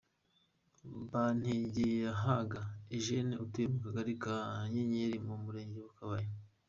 Bantegeyahaga 1.11 2.61
Eugenie 2.95 3.37
atuye 3.43 3.67
mu 3.73 3.79
kagari 3.85 4.13
ka 4.23 4.35
Nyenyeri 4.73 5.17
mu 5.27 5.35
murenge 5.43 5.79
wa 5.85 5.93
Kabaya. 5.99 6.29